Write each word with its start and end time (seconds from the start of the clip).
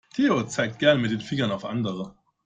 Theo 0.15 0.47
zeigt 0.47 0.79
gerne 0.79 0.99
mit 0.99 1.11
dem 1.11 1.19
Finger 1.19 1.53
auf 1.53 1.63
andere. 1.63 2.15